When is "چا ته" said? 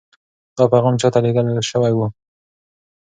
1.01-1.19